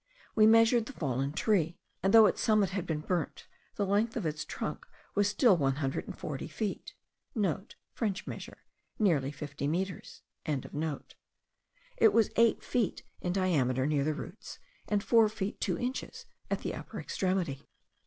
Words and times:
We 0.33 0.47
measured 0.47 0.87
the 0.87 0.93
fallen 0.93 1.31
tree; 1.31 1.77
and 2.01 2.11
though 2.11 2.25
its 2.25 2.41
summit 2.41 2.71
had 2.71 2.87
been 2.87 3.01
burnt, 3.01 3.45
the 3.75 3.85
length 3.85 4.17
of 4.17 4.25
its 4.25 4.43
trunk 4.43 4.87
was 5.13 5.27
still 5.27 5.55
one 5.55 5.75
hundred 5.75 6.05
and 6.07 6.15
fifty 6.15 6.19
four 6.47 6.47
feet.* 6.47 6.95
(* 7.61 7.93
French 7.93 8.25
measure, 8.25 8.63
nearly 8.97 9.31
fifty 9.31 9.67
metres.) 9.67 10.23
It 10.47 12.13
was 12.13 12.31
eight 12.35 12.63
feet 12.63 13.03
in 13.21 13.31
diameter 13.31 13.85
near 13.85 14.03
the 14.03 14.15
roots, 14.15 14.57
and 14.87 15.03
four 15.03 15.29
feet 15.29 15.61
two 15.61 15.77
inches 15.77 16.25
at 16.49 16.61
the 16.61 16.73
upper 16.73 16.99
extremity. 16.99 17.69